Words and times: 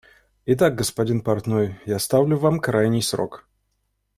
Итак, 0.47 0.73
господин 0.73 1.21
портной, 1.21 1.79
я 1.85 1.99
ставлю 1.99 2.35
вам 2.35 2.59
крайний 2.59 3.03
срок. 3.03 3.47